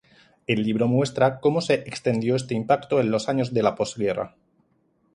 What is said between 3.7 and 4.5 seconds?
posguerra.